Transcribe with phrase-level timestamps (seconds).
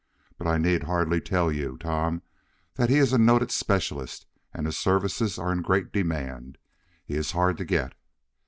[0.39, 2.23] But I need hardly tell you, Tom,
[2.73, 6.57] that he is a noted specialist, and his services are in great demand.
[7.05, 7.93] He is hard to get."